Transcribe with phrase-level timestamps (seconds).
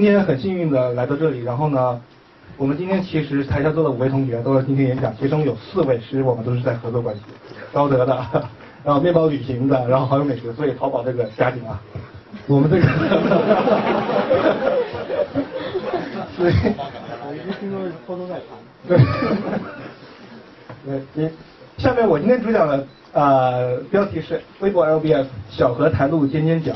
[0.00, 2.00] 今天很幸运的来到这里，然后呢，
[2.56, 7.22] 我们今天其实台下坐的五位同学都是今天演讲，其中有四位是我们都是在合作关系，
[7.72, 8.16] 高德的，
[8.84, 11.82] 然后面包旅行的，然后好友美食，所以淘宝这个加紧啊，
[12.46, 12.86] 我们这个，
[16.36, 18.42] 所以，我一听说是偷偷在谈。
[20.86, 21.30] 对，对，
[21.76, 26.72] 下面我今天主讲的呃标题是微博 LBS 小河台路尖尖角。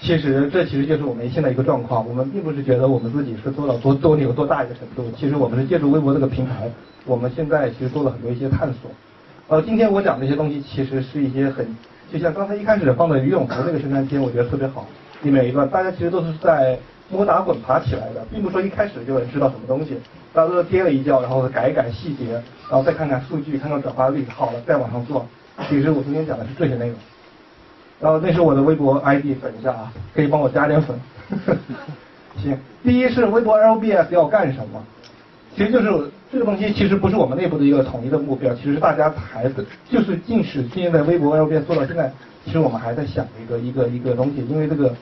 [0.00, 6.70] 其实这其实就是我们现在一个状况，我们并不是觉得我们自己是做到多多牛多大一个程度，其实我们是借助微博这个平台，
[7.04, 8.90] 我们现在其实做了很多一些探索。
[9.48, 11.66] 呃，今天我讲这些东西其实是一些很，
[12.12, 14.86] 就像刚才一开始放的于永福那个宣传片，我觉得特别好。
[15.22, 16.78] 里面一段，大家其实都是在
[17.10, 19.98] 摸打滚爬起来的，并不说一开始就能知道什么东西，
[20.32, 22.34] 大家都是跌了一跤，然后改一改细节，
[22.70, 25.26] 然后再看看数据，看看转化率，好了再往上做。
[25.68, 26.94] 其实我今天讲的是这些内容。
[28.00, 30.96] 然后那是我的微博 ID，粉一下啊，可以帮我加点粉。
[32.40, 34.82] 行，第一是微博 LBS 要干什么？
[35.56, 39.54] 其实就是这个东西，其实不是我们内部的一个统一的目标，其实是大家还是
[39.88, 42.12] 就是即使现在微博 LBS 做到现在，
[42.44, 44.94] 其实我们还在想一个一个一个东西，因为这个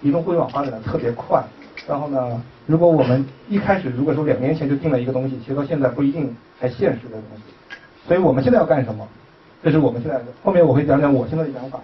[0.00, 1.44] 移动互联网发展的特别快。
[1.86, 7.42] 然后呢，如果我们一开始如果说两年前就定了一个东西，其实到现在不一定还现实的东西。
[8.06, 9.06] 所以我们现在要干什么？
[9.62, 10.24] 这是我们现在的。
[10.42, 11.78] 后面我会讲讲我现在的想法。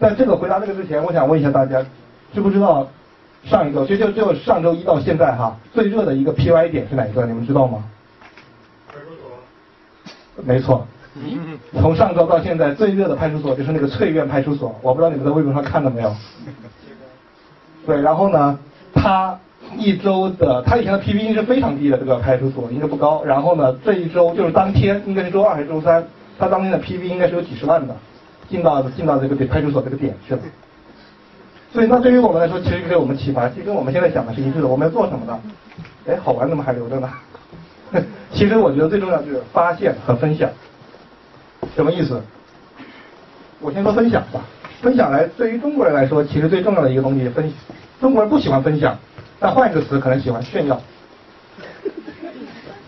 [0.00, 1.84] 在这个回答这个之前，我想问一下大家，
[2.32, 2.86] 知不知道
[3.44, 7.24] 上一周就就就上周一到现在哈最热的一个 P Y 点是哪一个？
[7.26, 7.84] 你们知道吗？
[8.88, 10.44] 派出所。
[10.44, 10.86] 没错。
[11.80, 16.12] 从上周到现在最热的派出所就是那个翠苑派出所，我不知道你们在微博上看到没有？
[17.86, 18.58] 对，然后呢，
[18.92, 19.38] 他
[19.76, 23.22] 一周的他以前的 P V 是非常低的，这个派出所应该不高。
[23.22, 26.04] 然后呢，这一周就是当天应该是周二还是周三，
[26.36, 27.94] 他当天的 P V 应该是有几十万的。
[28.48, 30.40] 进到进到这个派出所这个点去了，
[31.72, 34.66] 所以那对于我们来说，其实给我们启发，其实跟我们现在想的是一致的。
[34.66, 35.40] 我们要做什么呢？
[36.06, 37.10] 哎，好玩怎么还留着呢？
[38.32, 40.50] 其实我觉得最重要就是发现和分享。
[41.74, 42.22] 什么意思？
[43.60, 44.40] 我先说分享吧。
[44.82, 47.52] 分享来，对于中国人来说，其实最重要的一个东西，分
[48.00, 48.96] 中国人不喜欢分享，
[49.40, 50.80] 但换一个词，可能喜欢炫耀。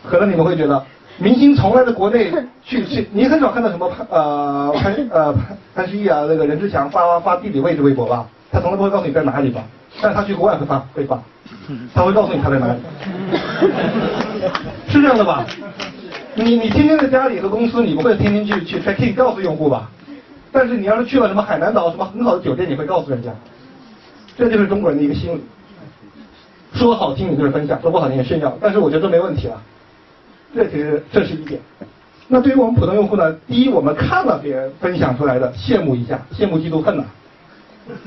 [0.04, 0.84] 可能你们会觉得。
[1.18, 2.30] 明星从来在国内
[2.64, 9.62] 去去，你很少看到什么潘呃潘呃潘潘石屹啊，那个任志强发发地理位置微博吧，他从来不会告诉你在哪里吧，
[10.00, 11.22] 但是他去国外会发会发，
[11.94, 12.78] 他会告诉你他在哪里，
[14.88, 15.44] 是这样的吧？
[16.34, 19.90] 你你天天在家里和公司，你不会天天去去 check in 告诉用户吧？
[20.52, 23.30] 但是你要是去了什么海南岛什么很好的酒店，你会告诉人家，
[24.36, 25.42] 这就是中国人的一个心理。
[26.74, 29.62] 说好听你就是分享，说不好听也炫耀，但是我觉得这没问题了。
[30.56, 31.60] 这其实这是一点。
[32.28, 33.32] 那对于我们普通用户呢？
[33.46, 37.04] 第一，我们看了别人分享出来的，羡慕一下，羡慕嫉妒恨呐。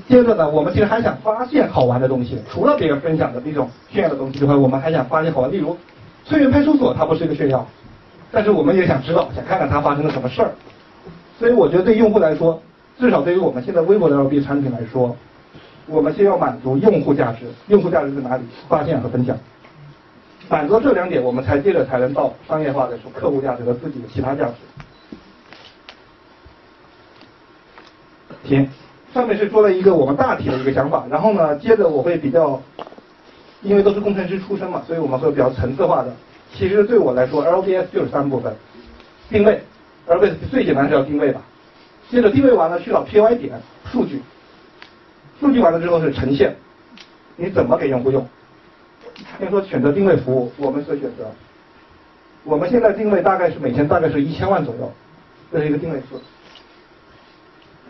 [0.09, 5.51] 接着呢，我们其实还想发现好玩的东西，除了别人分享的这种炫耀的东西之外，我们还想发现好玩。
[5.51, 5.77] 例如，
[6.25, 7.65] 翠园派出所它不是一个炫耀，
[8.31, 10.51] 但是我们也想知道，想看看它发生了什么事儿。
[11.37, 12.61] 所以我觉得对用户来说，
[12.99, 15.15] 至少对于我们现在微博的 LB 产品来说，
[15.85, 17.45] 我们先要满足用户价值。
[17.67, 18.43] 用户价值在哪里？
[18.67, 19.37] 发现和分享。
[20.49, 24.53] 满足这两点，我们才接着才能到商业化的说客户价值和自己的其他价值。
[28.43, 28.67] 行，
[29.13, 32.59] 上面是说了一个我们大体的一个想法，然后呢，接着我会比较，
[33.61, 36.11] 因为都是工程师出身嘛，所以我们会比较层次化的。
[36.55, 38.55] 其实对我来说，LBS 就是三部分：
[39.29, 39.61] 定位
[40.07, 41.41] ，LBS 最简单是要定位吧。
[42.09, 43.61] 接着定位完了，去找 POI 点
[43.91, 44.19] 数据，
[45.39, 46.55] 数据完了之后是呈现，
[47.35, 48.27] 你怎么给用户用？
[49.39, 51.25] 先说选择定位服务，我们是选择，
[52.43, 54.91] 我们现在定位大概是每天大概是一千万左右，
[55.49, 56.19] 这是一个定位数。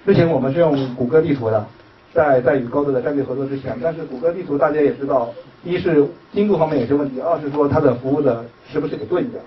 [0.06, 1.66] 之前我们是用谷歌地图的，
[2.14, 5.30] 在在与高德的战略合作之前，但是谷歌地图大家也知道，
[5.64, 9.40] 一是精度方面有些问题，二是说它的服务的时不时给顿一下，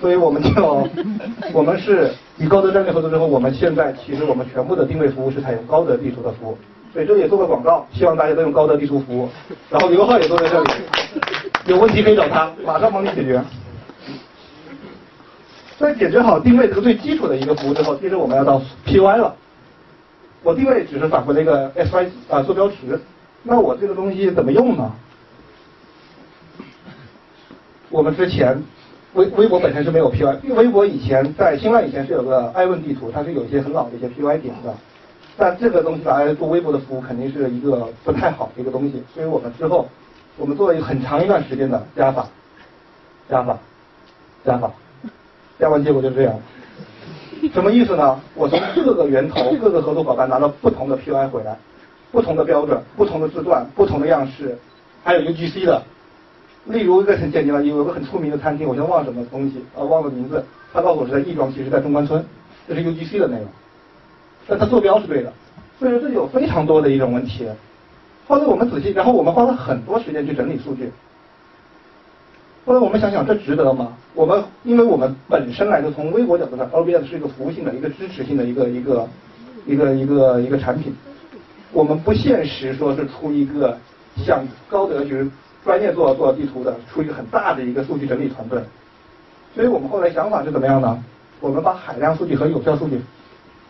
[0.00, 0.88] 所以我们就
[1.54, 6.58] 我们是与高德战略合作之后，我们现在其实我们全部的定位服务是采用高德地图的服务。
[6.92, 9.28] 所以这里也做个广告，希望大家都用高德地图服务。
[9.70, 10.70] 然后刘浩也坐在这里，
[11.66, 13.42] 有问题可以找他，马上帮你解决。
[15.78, 19.34] 在解决好定位这个最基础的一个服务之后，接着我们要到 PY 了。
[20.42, 23.00] 我定位只是返回了一个 SY 啊坐标值，
[23.42, 24.92] 那我这个东西怎么用呢？
[27.88, 28.62] 我们之前
[29.14, 34.74] 微微博本身是没有 PY，微博以前在新浪以前是有个爱问地图，它是有一些很老的一些 PY 点的。
[35.36, 39.02] 但这个东西拿来做微博的服务，肯定是一个不太好的一个东西。
[39.14, 39.88] 所以我们之后，
[40.36, 42.28] 我们做了一个很长一段时间的加法、
[43.28, 43.58] 加法、
[44.44, 44.70] 加法，
[45.58, 46.34] 加完结果就是这样。
[47.52, 48.20] 什么意思呢？
[48.34, 51.56] 我从各个源头、 各个合作伙伴拿到不同的 PI 回来，
[52.12, 54.56] 不同的标准、不同的字段、不同的样式，
[55.02, 55.82] 还有 UGC 的。
[56.66, 60.44] 例如一个很简单的，有个很出名的餐厅，我先忘了什么东西，呃，忘了名字。
[60.72, 62.24] 他告诉我是在亦庄，其实在中关村，
[62.68, 63.46] 这是 UGC 的内容。
[64.52, 65.32] 但它坐标是对的，
[65.78, 67.48] 所以说这有非常多的一种问题。
[68.28, 70.92] 后来我们仔细，然后我们花了很多时间去整理数据。
[72.66, 73.96] 后来我们想想，这值得吗？
[74.12, 79.08] 我们因为我们本身来说，从微博角度上，OBS 是一个服务性的一个支持性的一个一个
[79.64, 80.94] 一个一个一个产品。
[81.72, 83.78] 我们不现实说是出一个
[84.18, 85.26] 像高德就是
[85.64, 88.60] 专业做做地图的，出一个很大的一个数据整理团队。
[89.54, 91.02] 所以我们后来想法是怎么样呢？
[91.40, 93.00] 我们把海量数据和有效数据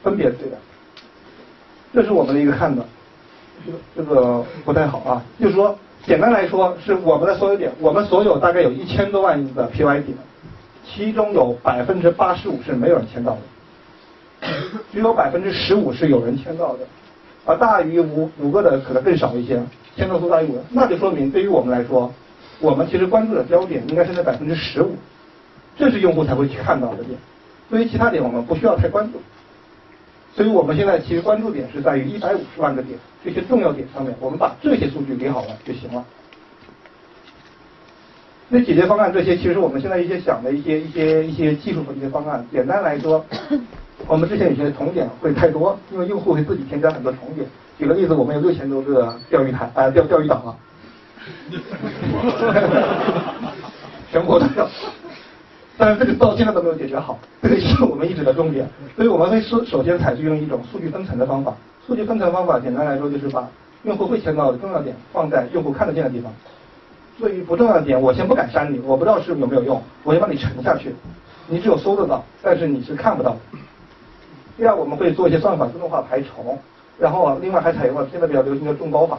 [0.03, 0.59] 分别对待，
[1.93, 2.85] 这是我们的一个看的。
[3.95, 10.19] 这个不太好啊，就是说，简单来说，是我们的所有点，我们所有大概有一千多万的 PY 点，
[10.85, 13.39] 其中有百分之八十五是没有人签到
[14.41, 14.49] 的，
[14.93, 16.81] 只有百分之十五是有人签到的，
[17.45, 19.63] 而大于五五个的可能更少一些，
[19.95, 22.13] 签到数大于五，那就说明对于我们来说，
[22.59, 24.97] 我们其实关注的焦点应该是在百分之十五，
[25.77, 27.17] 这是用户才会去看到的点，
[27.71, 29.21] 对于其他点我们不需要太关注。
[30.35, 36.05] 所以我们现在其实关注点是在于一百五十万个点这些重要点上面，我们把这些数据理好了就行了。
[38.49, 43.25] 那解决方案这些，其实我们现在一些想的一些一些一些技术和一些方案，简单来说，
[44.07, 47.47] 我们之前有些重点会太多，因为用户会自己添加很多重点。
[47.79, 50.57] 举个例子，我们有六千多个钓鱼台啊钓钓鱼岛啊，
[54.11, 54.69] 全国都有。
[55.79, 58.69] 但是这个到现在都没有解决好，这个是我们一直的重点。
[58.95, 61.55] 所以我们会首首先采取用一种数据分层的方法。
[61.87, 63.49] 数据分层方法简单来说就是把
[63.85, 66.31] 用户会签到的重要点放在用户看得见的地方。
[67.19, 70.95] 对于不重要的点，我先不敢删你，我不知道是有没有用，我先把你沉下去。
[71.49, 73.37] 你只有搜得到，但是你是看不到。
[74.57, 76.59] 第二，我们会做一些算法自动化排重，
[76.99, 79.19] 然后另外还采用了现在比较流行的众包法。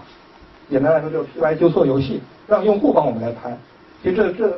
[0.70, 3.58] 简单来说就是 P Y 纠错游戏，让用户帮我们来排。
[4.04, 4.54] 其实这这。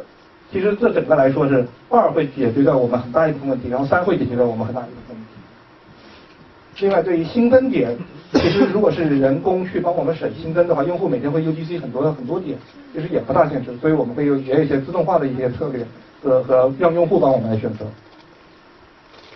[0.55, 6.85] 其实这整个来说是二会解决掉我们很大一部分问题，然后三会解决掉我们很大一部分问题。
[6.85, 7.93] 另外，对于新增点，
[8.31, 12.57] 其实如果是人工去帮我们审新增的话，用户每天会 UGC 很多很多点，
[12.93, 13.75] 其实也不大现实。
[13.81, 15.85] 所以我们会有也有一些自动化的一些策略
[16.23, 17.85] 和和让用户帮我们来选择。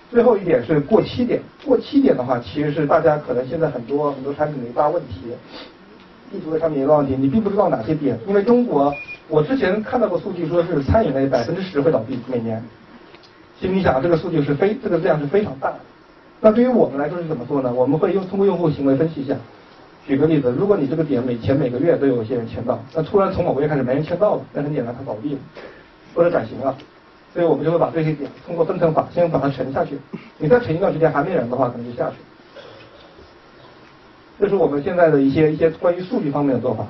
[0.09, 5.33] 最后一点是过期点，过期点的话，其实是大家可能现在很多很多产品的一大问题。
[6.31, 8.93] 地图的产品一个问题，你并不知道哪些点，因为中国。
[9.27, 12.63] 我之前看到过数据，说是餐饮类百分之十会倒闭每年。
[13.59, 15.79] 心里想，这个数据是非这个量是非常大的。
[16.41, 17.71] 那对于我们来说是怎么做呢？
[17.71, 19.35] 我们会用通过用户行为分析一下。
[20.07, 25.39] 举个例子，如果你这个点每前每个月都有一些人签到，那突然从某个月开始没人签到了，那很简单，它倒闭了
[26.15, 26.75] 或者转型了。
[27.31, 29.99] 所以我们就会把这些点通过分层法先把它沉下去。
[30.39, 32.15] 你再沉一段时间还没人的话，可能就下去。
[34.39, 36.85] 这是我们现在的一些一些关于数据方面的做法。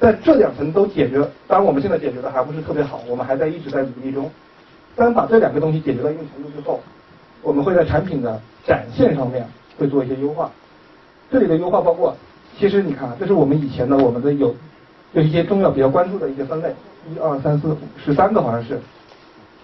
[0.00, 4.30] 在这两层都解决，当然我们现在解决的还不是特别好，我们还在一直在努力中。
[4.94, 6.80] 当把这两个东西解决到一定程度之后，
[7.42, 9.46] 我们会在产品的展现上面
[9.76, 10.50] 会做一些优化。
[11.30, 12.16] 这里的优化包括，
[12.58, 14.54] 其实你看，这是我们以前的我们的有
[15.12, 16.74] 有一些重要比较关注的一些分类，
[17.12, 18.80] 一二三四五十三个好像是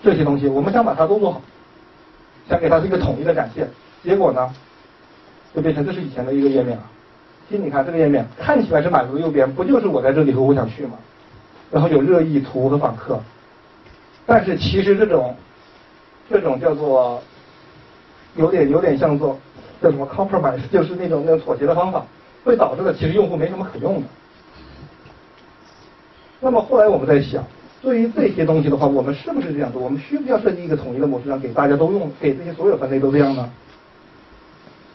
[0.03, 1.41] 这些东西，我们想把它都做好，
[2.49, 3.69] 想给它是一个统一的展现。
[4.03, 4.53] 结果呢，
[5.55, 6.83] 就变成这是以前的一个页面了。
[7.49, 10.93] 其实你看这个页面看起来是满足右边，不就是我在这里和我想去吗？
[11.71, 13.21] 然后有热议图和访客，
[14.25, 15.35] 但是其实这种
[16.31, 17.21] 这种叫做
[18.37, 19.37] 有点有点像做
[19.83, 22.05] 叫什么 compromise，就是那种那种妥协的方法，
[22.45, 24.07] 会导致的其实用户没什么可用的。
[26.41, 27.45] 那么后来我们在想，
[27.83, 29.83] 对于这些东西的话，我们是不是这样做？
[29.83, 33.51] 我们需不需要设计一个统一的模式，让给大家都用，给这些所有分类都这样呢？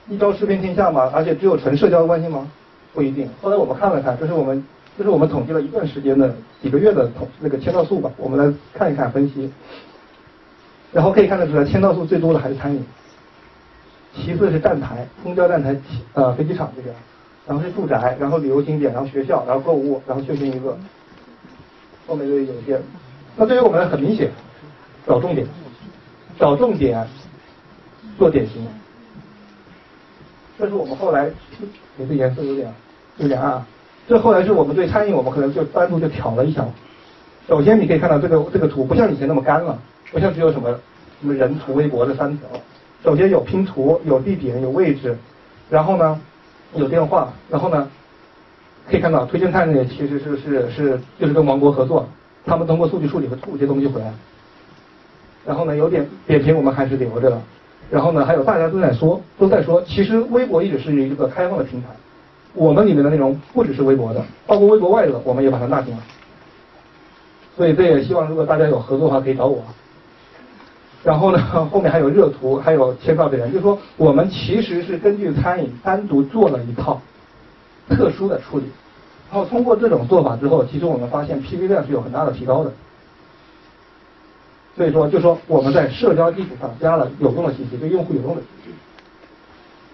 [0.10, 1.10] 一招吃遍天下吗？
[1.14, 2.48] 而且只有纯社交的关系吗？
[2.94, 3.30] 不一定。
[3.42, 4.66] 后来我们看了看，这是我们
[4.98, 9.52] 这是我们统计了一段时间的几个月的统那个签到数吧，我们来看一看分析。
[10.92, 12.84] 然后可以看得出来，签到数最多的还是餐饮，
[14.16, 15.80] 其次是站台、公交站台、
[16.14, 16.96] 呃飞机场这边，
[17.46, 20.76] 然后是住宅，然后旅游景点，然后学校，然后购物，然后休闲娱乐，
[22.08, 22.82] 后面就有一些。
[23.36, 24.32] 那对于我们很明显，
[25.06, 25.46] 找重点，
[26.40, 27.08] 找重点，
[28.18, 28.68] 做典型。
[30.60, 31.32] 这是我们后来，
[31.96, 32.74] 你这颜色有点
[33.16, 33.64] 有点暗。
[34.10, 36.66] 这后来是我们对餐饮，我们可能就单独就挑了一下。
[37.48, 39.80] 首先你可以看到这个这个图不像以前那么干了，
[40.12, 40.70] 不像只有什么
[41.22, 42.48] 什么人图、微博这三条。
[43.06, 45.18] 首先有拼图、有地点、有位置，
[45.70, 46.20] 然后呢
[46.76, 47.90] 有电话，然后呢
[48.92, 52.06] 可以看到推荐菜呢其实是是是就是跟王国合作，
[52.46, 54.14] 他们通过数据处理和吐一些东西回来。
[55.46, 57.42] 然后呢有点点评我们还是留着了。
[57.90, 61.88] 然后呢，还有大家都在说，都在说，其实微博一直是一个开放的平台，
[62.54, 66.00] 我们里面的内容不只是微博的，包括微博外的，我们也把它纳进来。
[67.58, 69.64] 所以这也希望如果大家有合作的话，可以找我。
[71.04, 71.40] 然后呢，
[71.72, 77.02] 后面还有热图，还有签到的人，就是说我们其实是根据餐饮单独做了一套
[77.90, 78.66] 特殊的处理。
[79.32, 82.72] 然后通过这种做法之后，其实我们发现 PV 量是有很大的提高的。
[84.80, 88.72] 所以说，就说我们在社交基础上加了有用的信息，对用户有用的信息。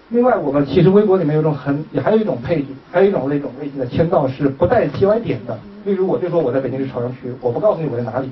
[0.09, 5.57] 另外，我们其实微博里面有一种很，也还有一种配置，还有一种那种类型的签到是不带 T Y 点的。
[5.85, 8.29] 例如，我就说我在北京市朝阳区，我不告诉你我在哪里。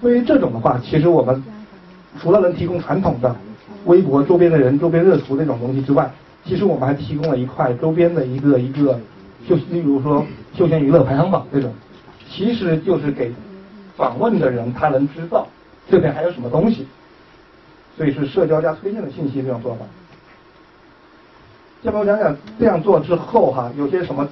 [0.00, 1.42] 对于这种的话，其实我们
[2.20, 3.34] 除了能提供传统的
[3.86, 6.08] 微博周边的人、周边热图那种东西之外，
[6.44, 8.96] 其实我们还提供了一块周边的一个一个。
[9.48, 10.24] 就例如说
[10.56, 11.74] 休闲娱乐排行榜这种，
[12.30, 13.32] 其实就是给
[13.96, 15.48] 访问的人他能知道
[15.90, 16.86] 这边还有什么东西，
[17.96, 19.84] 所以是社交加推荐的信息这种做法。
[21.82, 24.26] 下面我讲讲这样做之后哈，有些什么，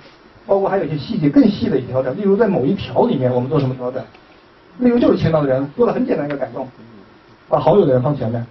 [0.47, 4.03] 包括还有一些细节更细的一些调整，例如在某一条里面我们做什么调整，
[4.79, 6.67] 例如就是签到的人做了很简单一个改动，
[7.49, 8.47] 把好友的人放前面，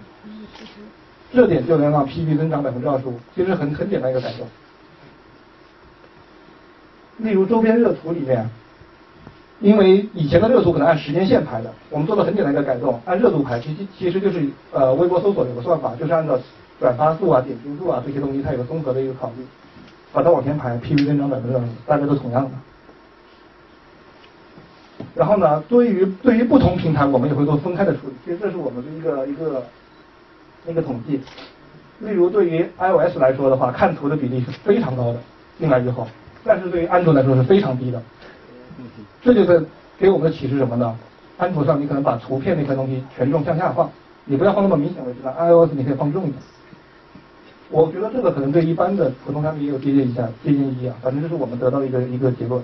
[1.32, 4.46] 这点就能让 PV 增长百分之二十五，其实很很简单一个改动。
[7.18, 8.48] 例如周边热图里面，
[9.62, 16.36] 因为以前的热图可能按时间线排的，我们做了很简单一个改动，按热度排，其实其实就是呃微博搜索有个算法，就是按照
[16.80, 19.46] 转发数啊、点评数啊这些东西，它有个综合的一个考虑，
[20.12, 22.50] 把它往前排，PV 增长百分之二十，大家都同样的。
[25.14, 29.64] 然后呢，对于对于不同平台，我们也会做分开的处理，其实这是我们的一个一个
[30.66, 31.20] 一个统计。
[32.00, 35.20] 例如对于 iOS 来说的话，看图的比例是非常高的，
[35.58, 36.06] 进来以后。
[36.44, 38.02] 但是对于安卓来说是非常低的，
[39.22, 39.64] 这就是
[39.98, 40.96] 给我们的启示什么呢？
[41.38, 43.90] 安卓上你可能把图片那些东西权重向下放，
[44.24, 45.34] 你不要放那么明显位置了。
[45.38, 46.36] iOS 你可以放重一点。
[47.70, 50.94] 我觉得这个可能对一般的普通产品也有借鉴一下、借鉴意义啊。
[51.02, 52.62] 反正这是我们得到一个一个结论。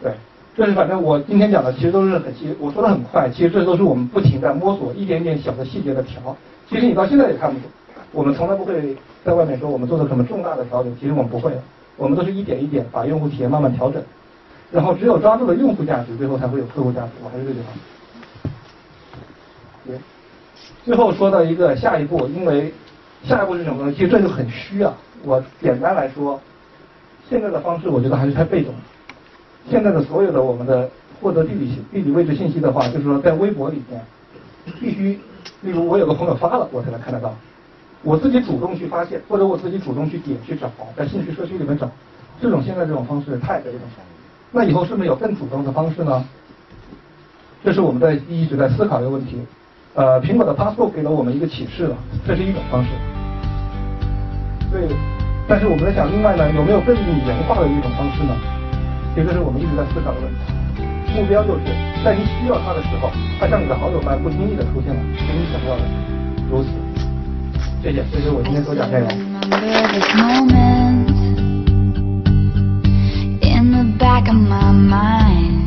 [0.00, 0.12] 对，
[0.54, 6.36] 这是反正我今天讲的其实都是很细，我说的很快，其实这都是我们不停在摸索一点点小的细节的调。
[6.70, 7.68] 其实你到现在也看不懂，
[8.12, 11.60] 我们从来不会在外面说我们做的什么重大的调整，其实我们不会的。
[11.96, 14.00] 我们都是一点一点把用户体验慢慢调整，
[14.76, 17.08] 然后只有抓住了用户价值，最后才会有客户价值。
[17.24, 18.50] 我还是这句话。
[19.86, 19.98] 对，
[20.84, 22.74] 最后说到一个下一步，因为
[23.24, 23.92] 下一步是什么呢？
[23.96, 24.92] 其实这就很虚啊。
[25.24, 26.38] 我简单来说，
[27.26, 28.74] 现在的方式我觉得还是太被动。
[29.70, 30.90] 现在的所有的我们的
[31.22, 34.04] 获得地理地理位置信息的话，就是说在微博里面，
[34.78, 35.18] 必须，
[35.62, 37.34] 例如我有个朋友发了，我才能看得到。
[38.02, 41.90] 我自己主动去发现，或者我自己主动去点去找，在兴趣社区里面找，
[42.42, 43.88] 这种现在这种方式太被动了。
[44.52, 46.24] 那以后是不是有更主动的方式呢？
[47.64, 49.38] 这是我们在一直在思考的问题。
[49.94, 52.90] 呃，苹果的 Passport 给了我们一个启示了，这是一种方式。
[54.70, 54.88] 对，
[55.48, 58.36] 但是我们在想，另外呢，有没有更拟人化的一种方式呢？
[59.14, 60.38] 其实这是我们一直在思考的问题。
[61.14, 61.60] 目标就是
[62.04, 63.10] 在你需要它的时候，
[63.40, 65.82] 它像你的好友般不经意的出现了，给你想要的，
[66.50, 66.68] 如此。
[67.82, 70.85] 谢谢，这是我今天所讲内容。
[74.16, 75.65] back of my mind.